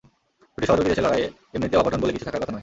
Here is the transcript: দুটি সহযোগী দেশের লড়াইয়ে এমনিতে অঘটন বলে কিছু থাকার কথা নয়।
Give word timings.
দুটি 0.57 0.65
সহযোগী 0.67 0.89
দেশের 0.89 1.05
লড়াইয়ে 1.05 1.27
এমনিতে 1.53 1.75
অঘটন 1.77 1.99
বলে 2.01 2.13
কিছু 2.13 2.25
থাকার 2.25 2.41
কথা 2.41 2.51
নয়। 2.51 2.59